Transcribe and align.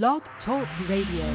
Blog 0.00 0.22
Talk 0.46 0.66
Radio. 0.88 1.26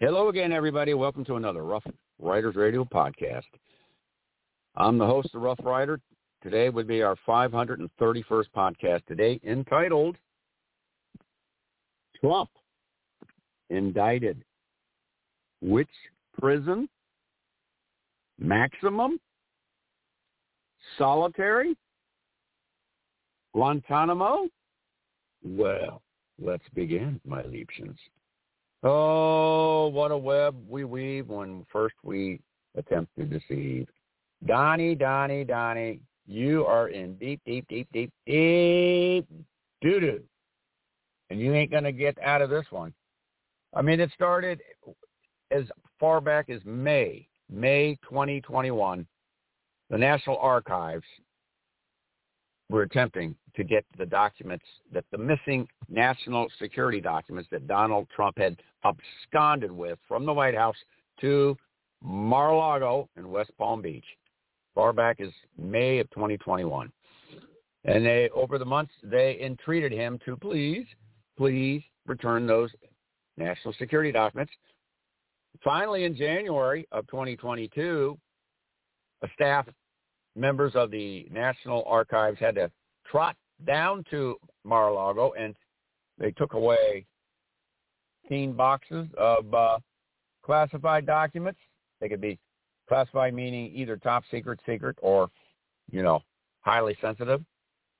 Hello 0.00 0.30
again, 0.30 0.50
everybody. 0.50 0.94
Welcome 0.94 1.24
to 1.26 1.36
another 1.36 1.62
Rough 1.62 1.84
Riders 2.18 2.56
Radio 2.56 2.84
podcast. 2.84 3.42
I'm 4.74 4.98
the 4.98 5.06
host 5.06 5.28
of 5.36 5.42
Rough 5.42 5.60
Rider. 5.62 6.00
Today 6.42 6.70
would 6.70 6.88
be 6.88 7.02
our 7.02 7.14
531st 7.28 8.46
podcast 8.56 9.06
today 9.06 9.38
entitled 9.44 10.16
Trump 12.20 12.50
Indicted. 13.70 14.42
Which 15.60 15.86
prison? 16.36 16.88
Maximum? 18.42 19.18
Solitary? 20.98 21.76
Guantanamo? 23.54 24.48
Well, 25.44 26.02
let's 26.40 26.64
begin, 26.74 27.20
my 27.24 27.42
Liebchens. 27.42 27.96
Oh, 28.82 29.88
what 29.88 30.10
a 30.10 30.16
web 30.16 30.56
we 30.68 30.84
weave 30.84 31.28
when 31.28 31.64
first 31.72 31.94
we 32.02 32.40
attempt 32.76 33.12
to 33.16 33.24
deceive. 33.24 33.86
Donnie, 34.44 34.96
Donnie, 34.96 35.44
Donnie, 35.44 36.00
you 36.26 36.66
are 36.66 36.88
in 36.88 37.14
deep, 37.14 37.40
deep, 37.46 37.64
deep, 37.68 37.88
deep, 37.92 38.12
deep 38.26 39.26
doo-doo. 39.82 40.20
And 41.30 41.40
you 41.40 41.54
ain't 41.54 41.70
going 41.70 41.84
to 41.84 41.92
get 41.92 42.20
out 42.22 42.42
of 42.42 42.50
this 42.50 42.66
one. 42.70 42.92
I 43.74 43.82
mean, 43.82 44.00
it 44.00 44.10
started 44.14 44.60
as 45.50 45.64
far 46.00 46.20
back 46.20 46.50
as 46.50 46.60
May, 46.64 47.28
May 47.50 47.98
2021. 48.08 49.06
The 49.90 49.98
National 49.98 50.38
Archives 50.38 51.04
were 52.70 52.82
attempting 52.82 53.36
to 53.54 53.64
get 53.64 53.84
the 53.98 54.06
documents 54.06 54.64
that 54.92 55.04
the 55.12 55.18
missing 55.18 55.68
national 55.88 56.48
security 56.58 57.00
documents 57.00 57.48
that 57.52 57.66
Donald 57.66 58.08
Trump 58.14 58.38
had 58.38 58.56
absconded 58.84 59.70
with 59.70 59.98
from 60.08 60.24
the 60.24 60.32
White 60.32 60.56
House 60.56 60.76
to 61.20 61.56
Mar-a-Lago 62.02 63.08
in 63.16 63.30
West 63.30 63.52
Palm 63.58 63.82
Beach, 63.82 64.04
far 64.74 64.92
back 64.92 65.20
as 65.20 65.28
May 65.58 65.98
of 65.98 66.10
2021. 66.10 66.90
And 67.84 68.06
they, 68.06 68.30
over 68.34 68.58
the 68.58 68.64
months, 68.64 68.92
they 69.02 69.38
entreated 69.40 69.92
him 69.92 70.18
to 70.24 70.36
please, 70.36 70.86
please 71.36 71.82
return 72.06 72.46
those 72.46 72.70
national 73.36 73.74
security 73.74 74.12
documents. 74.12 74.52
Finally, 75.62 76.04
in 76.04 76.16
January 76.16 76.86
of 76.92 77.06
2022, 77.08 78.18
a 79.22 79.28
staff 79.34 79.66
members 80.34 80.72
of 80.74 80.90
the 80.90 81.26
National 81.30 81.84
Archives 81.86 82.38
had 82.40 82.54
to 82.56 82.70
trot 83.06 83.36
down 83.66 84.04
to 84.10 84.36
Mar-a-Lago 84.64 85.32
and 85.38 85.54
they 86.18 86.30
took 86.32 86.54
away 86.54 87.06
15 88.22 88.52
boxes 88.54 89.06
of 89.18 89.52
uh, 89.52 89.78
classified 90.42 91.06
documents. 91.06 91.60
They 92.00 92.08
could 92.08 92.20
be 92.20 92.38
classified 92.88 93.34
meaning 93.34 93.70
either 93.74 93.96
top 93.96 94.24
secret, 94.30 94.60
secret, 94.66 94.96
or, 95.02 95.28
you 95.90 96.02
know, 96.02 96.22
highly 96.60 96.96
sensitive, 97.00 97.42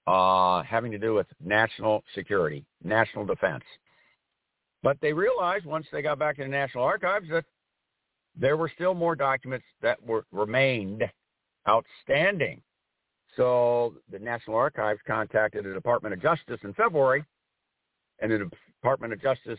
uh, 0.06 0.62
having 0.62 0.90
to 0.92 0.98
do 0.98 1.14
with 1.14 1.26
national 1.44 2.02
security, 2.14 2.64
national 2.82 3.24
defense. 3.26 3.64
But 4.82 4.98
they 5.00 5.12
realized 5.12 5.64
once 5.64 5.86
they 5.92 6.02
got 6.02 6.18
back 6.18 6.36
to 6.36 6.42
the 6.42 6.48
National 6.48 6.84
Archives 6.84 7.28
that 7.30 7.44
there 8.36 8.56
were 8.56 8.70
still 8.74 8.94
more 8.94 9.14
documents 9.14 9.66
that 9.82 10.02
were 10.04 10.24
remained 10.32 11.04
outstanding. 11.68 12.60
So 13.36 13.94
the 14.10 14.18
National 14.18 14.56
Archives 14.56 15.00
contacted 15.06 15.64
the 15.64 15.72
Department 15.72 16.14
of 16.14 16.20
Justice 16.20 16.60
in 16.64 16.74
February, 16.74 17.24
and 18.18 18.30
the 18.30 18.50
Department 18.80 19.12
of 19.12 19.22
Justice 19.22 19.58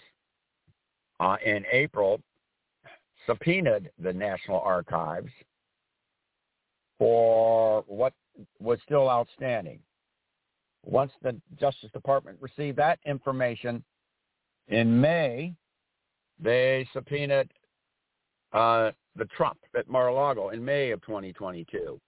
uh, 1.20 1.38
in 1.44 1.64
April 1.72 2.22
subpoenaed 3.26 3.90
the 4.00 4.14
National 4.14 4.60
Archives 4.60 5.32
for 6.98 7.84
what 7.88 8.14
was 8.60 8.80
still 8.84 9.10
outstanding. 9.10 9.80
Once 10.86 11.12
the 11.22 11.40
Justice 11.60 11.90
Department 11.94 12.38
received 12.42 12.78
that 12.78 13.00
information 13.06 13.84
in 14.68 15.00
May, 15.00 15.54
they 16.40 16.88
subpoenaed 16.94 17.50
uh, 18.54 18.92
the 19.16 19.26
Trump 19.36 19.58
at 19.78 19.90
Mar-a-Lago 19.90 20.50
in 20.50 20.64
May 20.64 20.92
of 20.92 21.02
2022. 21.02 22.00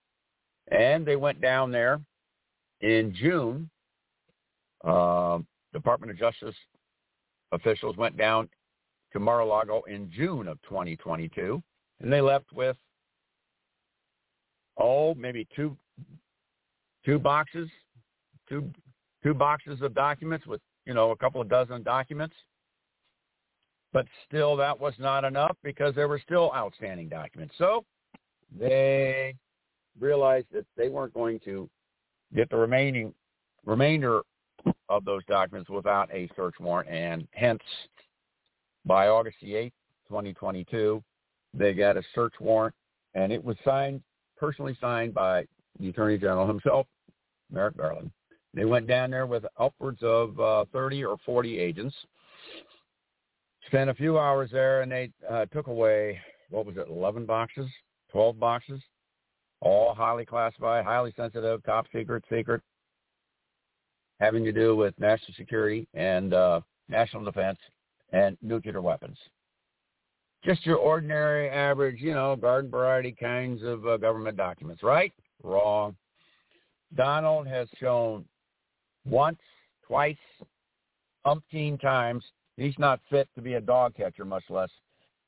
And 0.71 1.05
they 1.05 1.15
went 1.15 1.41
down 1.41 1.71
there 1.71 1.99
in 2.81 3.13
June. 3.15 3.69
Uh, 4.83 5.39
Department 5.73 6.11
of 6.11 6.17
Justice 6.17 6.55
officials 7.51 7.97
went 7.97 8.17
down 8.17 8.49
to 9.13 9.19
Mar-a-Lago 9.19 9.83
in 9.87 10.11
June 10.15 10.47
of 10.47 10.61
2022, 10.63 11.61
and 12.01 12.11
they 12.11 12.21
left 12.21 12.51
with 12.53 12.75
oh 14.77 15.13
maybe 15.15 15.47
two 15.55 15.75
two 17.05 17.17
boxes, 17.17 17.69
two 18.49 18.69
two 19.23 19.33
boxes 19.33 19.81
of 19.81 19.93
documents 19.93 20.45
with 20.45 20.61
you 20.85 20.93
know 20.93 21.11
a 21.11 21.15
couple 21.15 21.41
of 21.41 21.49
dozen 21.49 21.83
documents. 21.83 22.35
But 23.93 24.07
still, 24.27 24.57
that 24.57 24.77
was 24.77 24.93
not 24.99 25.23
enough 25.23 25.55
because 25.63 25.95
there 25.95 26.07
were 26.07 26.19
still 26.19 26.51
outstanding 26.53 27.07
documents. 27.07 27.55
So 27.57 27.85
they 28.57 29.35
realized 29.99 30.47
that 30.51 30.65
they 30.75 30.89
weren't 30.89 31.13
going 31.13 31.39
to 31.45 31.69
get 32.35 32.49
the 32.49 32.57
remaining 32.57 33.13
remainder 33.65 34.21
of 34.89 35.05
those 35.05 35.23
documents 35.25 35.69
without 35.69 36.09
a 36.13 36.29
search 36.35 36.55
warrant, 36.59 36.89
and 36.89 37.27
hence, 37.31 37.61
by 38.85 39.07
August 39.07 39.37
the 39.41 39.53
8th, 39.53 39.71
2022, 40.09 41.03
they 41.53 41.73
got 41.73 41.97
a 41.97 42.03
search 42.13 42.33
warrant, 42.39 42.75
and 43.13 43.31
it 43.31 43.43
was 43.43 43.55
signed, 43.63 44.01
personally 44.37 44.77
signed 44.81 45.13
by 45.13 45.45
the 45.79 45.89
Attorney 45.89 46.17
General 46.17 46.47
himself, 46.47 46.87
Merrick 47.51 47.77
Garland. 47.77 48.11
They 48.55 48.63
went 48.63 48.87
down 48.87 49.11
there 49.11 49.25
with 49.25 49.43
upwards 49.59 49.99
of 50.01 50.39
uh, 50.39 50.65
30 50.71 51.03
or 51.03 51.17
40 51.25 51.59
agents, 51.59 51.93
spent 53.67 53.89
a 53.89 53.93
few 53.93 54.17
hours 54.17 54.49
there, 54.51 54.81
and 54.81 54.89
they 54.89 55.11
uh, 55.29 55.45
took 55.47 55.67
away, 55.67 56.19
what 56.49 56.65
was 56.65 56.77
it, 56.77 56.87
11 56.89 57.25
boxes, 57.25 57.67
12 58.13 58.39
boxes, 58.39 58.81
all 59.59 59.93
highly 59.93 60.25
classified, 60.25 60.85
highly 60.85 61.13
sensitive, 61.17 61.61
top 61.63 61.85
secret, 61.93 62.23
secret, 62.31 62.61
having 64.21 64.45
to 64.45 64.53
do 64.53 64.73
with 64.73 64.97
national 65.01 65.33
security 65.35 65.85
and 65.93 66.33
uh, 66.33 66.61
national 66.87 67.25
defense 67.25 67.59
and 68.13 68.37
nuclear 68.41 68.81
weapons. 68.81 69.17
Just 70.45 70.65
your 70.65 70.77
ordinary, 70.77 71.49
average, 71.49 71.99
you 71.99 72.13
know, 72.13 72.37
garden 72.37 72.71
variety 72.71 73.11
kinds 73.19 73.63
of 73.63 73.85
uh, 73.85 73.97
government 73.97 74.37
documents, 74.37 74.81
right? 74.81 75.11
Wrong. 75.43 75.95
Donald 76.95 77.47
has 77.47 77.67
shown 77.79 78.23
once, 79.05 79.39
twice, 79.85 80.17
umpteen 81.25 81.79
times 81.79 82.23
he's 82.57 82.77
not 82.77 82.99
fit 83.09 83.27
to 83.35 83.41
be 83.41 83.53
a 83.53 83.61
dog 83.61 83.95
catcher, 83.95 84.25
much 84.25 84.43
less 84.49 84.69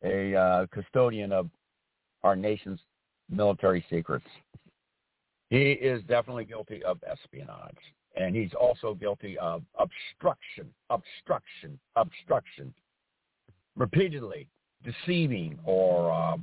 a 0.03 0.35
uh, 0.35 0.65
custodian 0.71 1.31
of 1.31 1.49
our 2.23 2.35
nation's 2.35 2.79
military 3.29 3.83
secrets. 3.89 4.25
He 5.49 5.71
is 5.71 6.01
definitely 6.03 6.45
guilty 6.45 6.83
of 6.83 6.99
espionage, 7.09 7.77
and 8.15 8.35
he's 8.35 8.51
also 8.53 8.93
guilty 8.93 9.37
of 9.39 9.63
obstruction, 9.79 10.67
obstruction, 10.89 11.79
obstruction, 11.95 12.73
repeatedly 13.75 14.47
deceiving 14.83 15.57
or 15.63 16.11
uh, 16.11 16.37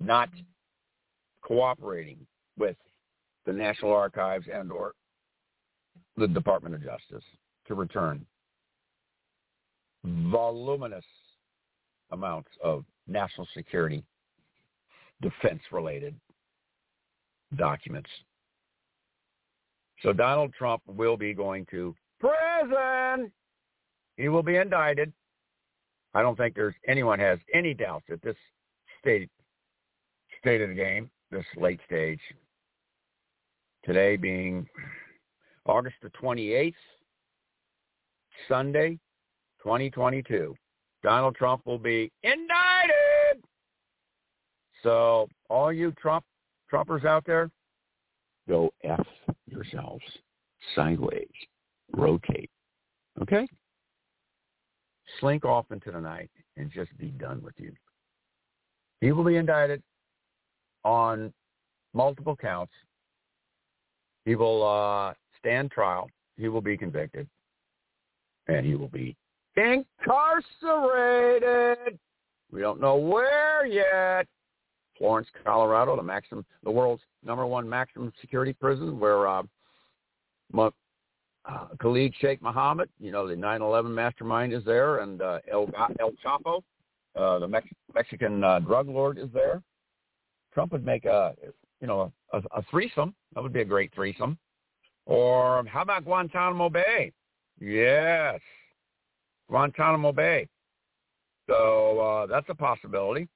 not 0.00 0.28
cooperating 1.42 2.18
with 2.58 2.76
the 3.46 3.52
National 3.52 3.92
Archives 3.92 4.46
and 4.52 4.70
or 4.70 4.92
the 6.16 6.28
Department 6.28 6.74
of 6.74 6.82
Justice 6.82 7.24
to 7.66 7.74
return 7.74 8.24
voluminous 10.04 11.04
amounts 12.10 12.50
of 12.62 12.84
national 13.06 13.46
security 13.54 14.04
defense-related 15.20 16.14
documents. 17.56 18.10
So 20.02 20.12
Donald 20.12 20.52
Trump 20.58 20.82
will 20.86 21.16
be 21.16 21.32
going 21.32 21.66
to 21.70 21.94
prison. 22.20 23.30
He 24.16 24.28
will 24.28 24.42
be 24.42 24.56
indicted. 24.56 25.12
I 26.14 26.22
don't 26.22 26.36
think 26.36 26.54
there's 26.54 26.74
anyone 26.86 27.18
has 27.18 27.38
any 27.54 27.72
doubts 27.72 28.06
at 28.10 28.20
this 28.22 28.36
state 29.00 29.30
state 30.40 30.60
of 30.60 30.70
the 30.70 30.74
game, 30.74 31.08
this 31.30 31.44
late 31.56 31.80
stage. 31.86 32.20
Today 33.84 34.16
being 34.16 34.66
August 35.66 35.96
the 36.02 36.10
28th, 36.10 36.74
Sunday, 38.48 38.98
2022. 39.62 40.54
Donald 41.02 41.34
Trump 41.34 41.62
will 41.64 41.78
be 41.78 42.10
indicted 42.22 43.42
So 44.82 45.28
all 45.48 45.72
you 45.72 45.92
Trump 45.92 46.24
Trumpers 46.72 47.04
out 47.04 47.24
there, 47.26 47.50
go 48.48 48.72
F 48.82 49.06
yourselves 49.46 50.02
sideways, 50.74 51.28
rotate. 51.94 52.50
Okay? 53.20 53.46
Slink 55.20 55.44
off 55.44 55.66
into 55.70 55.90
the 55.90 56.00
night 56.00 56.30
and 56.56 56.70
just 56.70 56.96
be 56.96 57.08
done 57.08 57.42
with 57.42 57.54
you. 57.58 57.72
He 59.00 59.12
will 59.12 59.24
be 59.24 59.36
indicted 59.36 59.82
on 60.84 61.32
multiple 61.92 62.36
counts. 62.36 62.72
He 64.24 64.34
will 64.34 64.62
uh, 64.66 65.14
stand 65.42 65.70
trial. 65.70 66.08
He 66.36 66.48
will 66.48 66.60
be 66.60 66.76
convicted. 66.76 67.28
And 68.48 68.64
he 68.64 68.74
will 68.74 68.88
be 68.88 69.16
incarcerated. 69.56 69.86
We 72.50 72.60
don't 72.60 72.80
know 72.80 72.96
where 72.96 73.66
yet. 73.66 74.26
Florence, 74.98 75.28
Colorado, 75.44 75.96
the 75.96 76.02
maximum, 76.02 76.44
the 76.62 76.70
world's 76.70 77.02
number 77.24 77.46
one 77.46 77.68
maximum 77.68 78.12
security 78.20 78.52
prison, 78.52 79.00
where 79.00 79.26
uh, 79.26 79.42
uh, 81.44 81.66
Khalid 81.80 82.14
Sheikh 82.20 82.40
Mohammed, 82.40 82.88
you 83.00 83.10
know, 83.10 83.26
the 83.26 83.34
9/11 83.34 83.90
mastermind 83.90 84.52
is 84.52 84.64
there, 84.64 84.98
and 84.98 85.20
uh, 85.22 85.40
El 85.50 85.68
El 85.98 86.12
Chapo, 86.24 86.62
uh, 87.16 87.38
the 87.38 87.48
Mex- 87.48 87.66
Mexican 87.94 88.44
uh, 88.44 88.60
drug 88.60 88.88
lord, 88.88 89.18
is 89.18 89.28
there. 89.32 89.62
Trump 90.54 90.72
would 90.72 90.84
make 90.84 91.04
a, 91.04 91.34
you 91.80 91.86
know, 91.86 92.12
a, 92.32 92.42
a 92.52 92.62
threesome. 92.70 93.14
That 93.34 93.42
would 93.42 93.52
be 93.52 93.62
a 93.62 93.64
great 93.64 93.92
threesome. 93.94 94.38
Or 95.06 95.64
how 95.66 95.82
about 95.82 96.04
Guantanamo 96.04 96.68
Bay? 96.68 97.12
Yes, 97.60 98.40
Guantanamo 99.48 100.12
Bay. 100.12 100.48
So 101.48 101.98
uh, 101.98 102.26
that's 102.26 102.46
a 102.48 102.54
possibility 102.54 103.28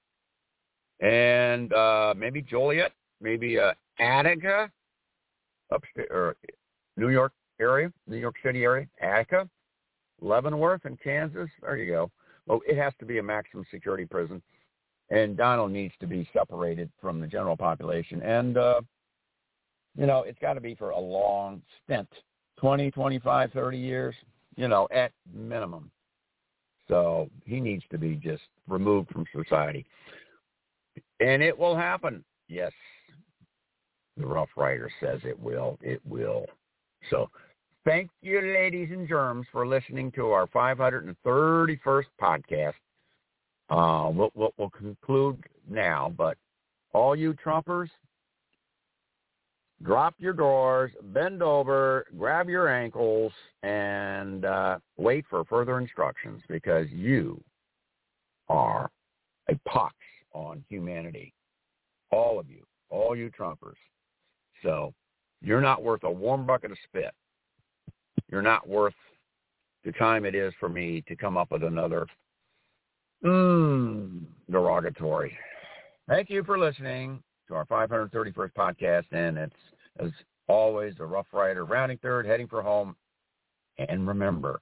and 1.01 1.73
uh, 1.73 2.15
maybe 2.17 2.43
Joliet, 2.43 2.93
maybe 3.21 3.59
uh, 3.59 3.73
Attica, 3.99 4.71
upstate 5.73 6.11
or 6.11 6.37
New 6.97 7.11
York 7.11 7.33
area, 7.61 7.93
New 8.07 8.17
York 8.17 8.37
City 8.45 8.65
area, 8.65 8.87
Attica, 9.01 9.49
Leavenworth 10.21 10.87
in 10.87 10.97
Kansas. 10.97 11.51
There 11.63 11.77
you 11.77 11.93
go. 11.93 12.11
Well, 12.47 12.61
it 12.67 12.79
has 12.79 12.93
to 13.01 13.05
be 13.05 13.19
a 13.19 13.23
maximum 13.23 13.67
security 13.71 14.07
prison, 14.07 14.41
and 15.11 15.37
Donald 15.37 15.73
needs 15.73 15.95
to 16.01 16.07
be 16.07 16.29
separated 16.33 16.91
from 17.01 17.21
the 17.21 17.27
general 17.27 17.57
population. 17.57 18.23
And 18.23 18.57
uh, 18.57 18.81
you 19.97 20.07
know, 20.07 20.23
it's 20.23 20.39
got 20.39 20.55
to 20.55 20.61
be 20.61 20.75
for 20.75 20.91
a 20.91 20.99
long 20.99 21.63
stint, 21.85 22.09
20, 22.59 22.91
25, 22.91 23.53
30 23.53 23.79
years, 23.79 24.15
you 24.57 24.69
know, 24.69 24.89
at 24.93 25.13
minimum. 25.35 25.91
So 26.89 27.29
he 27.45 27.61
needs 27.61 27.83
to 27.91 27.99
be 27.99 28.15
just 28.15 28.43
removed 28.69 29.11
from 29.11 29.27
society. 29.35 29.85
And 31.21 31.43
it 31.43 31.57
will 31.57 31.77
happen. 31.77 32.25
Yes. 32.49 32.73
The 34.17 34.27
Rough 34.27 34.51
Rider 34.57 34.91
says 35.01 35.21
it 35.25 35.39
will. 35.39 35.79
It 35.83 36.01
will. 36.07 36.47
So 37.11 37.29
thank 37.85 38.11
you, 38.23 38.41
ladies 38.41 38.89
and 38.91 39.09
germs, 39.09 39.47
for 39.53 39.67
listening 39.67 40.13
to 40.13 40.29
our 40.31 40.47
531st 40.47 42.05
podcast. 42.21 42.75
Uh, 43.69 44.11
we'll, 44.11 44.31
we'll, 44.35 44.55
we'll 44.57 44.71
conclude 44.71 45.43
now, 45.69 46.15
but 46.17 46.39
all 46.93 47.17
you 47.17 47.35
Trumpers, 47.35 47.89
drop 49.83 50.15
your 50.19 50.33
doors, 50.33 50.91
bend 51.13 51.43
over, 51.43 52.07
grab 52.17 52.49
your 52.49 52.69
ankles, 52.69 53.33
and 53.63 54.45
uh, 54.45 54.79
wait 54.97 55.25
for 55.29 55.45
further 55.45 55.79
instructions 55.79 56.43
because 56.49 56.89
you 56.91 57.43
are 58.49 58.91
a 59.49 59.59
pox 59.69 59.95
on 60.33 60.65
humanity. 60.69 61.33
All 62.11 62.39
of 62.39 62.49
you, 62.49 62.65
all 62.89 63.17
you 63.17 63.31
Trumpers. 63.31 63.77
So 64.63 64.95
you're 65.43 65.61
not 65.61 65.83
worth 65.83 66.05
a 66.05 66.11
warm 66.11 66.47
bucket 66.47 66.73
of 66.73 66.79
spit. 66.85 67.13
You're 68.31 68.43
not 68.43 68.69
worth 68.69 68.95
the 69.85 69.93
time 69.93 70.25
it 70.25 70.35
is 70.35 70.53
for 70.59 70.69
me 70.69 71.03
to 71.07 71.15
come 71.15 71.37
up 71.37 71.53
with 71.53 71.63
another 71.63 72.07
mm, 73.25 74.21
derogatory. 74.51 75.37
Thank 76.09 76.31
you 76.31 76.43
for 76.43 76.59
listening 76.59 77.23
to 77.49 77.55
our 77.55 77.65
531st 77.67 78.53
podcast, 78.53 79.05
and 79.13 79.39
it's 79.39 79.55
as 79.99 80.11
always 80.49 80.95
a 81.01 81.05
Rough 81.07 81.27
Rider 81.33 81.65
rounding 81.65 81.99
third, 81.99 82.27
heading 82.27 82.49
for 82.49 82.63
home. 82.63 82.97
And 83.79 84.09
remember, 84.09 84.61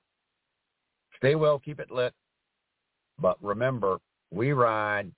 stay 1.16 1.34
well, 1.34 1.58
keep 1.58 1.80
it 1.80 1.90
lit. 1.90 2.12
But 3.20 3.36
remember, 3.42 3.98
we 4.32 4.52
ride 4.52 5.10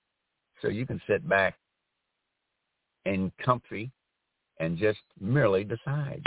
so 0.61 0.67
you 0.67 0.85
can 0.85 1.01
sit 1.07 1.27
back 1.27 1.55
and 3.05 3.31
comfy 3.43 3.91
and 4.59 4.77
just 4.77 4.99
merely 5.19 5.63
decide. 5.63 6.25